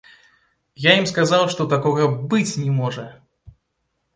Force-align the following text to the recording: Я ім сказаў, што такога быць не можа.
Я 0.85 0.91
ім 1.01 1.05
сказаў, 1.11 1.43
што 1.55 1.67
такога 1.73 2.07
быць 2.33 2.49
не 2.63 2.71
можа. 2.79 3.03